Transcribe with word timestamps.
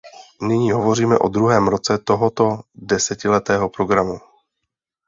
Nyní 0.41 0.71
hovoříme 0.71 1.19
o 1.19 1.27
druhém 1.27 1.67
roce 1.67 1.97
tohoto 1.97 2.59
desetiletého 2.75 3.69
programu. 3.69 4.19